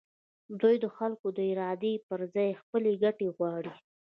[0.61, 3.73] دوی د خلکو د ارادې پر ځای خپلې ګټې غواړي.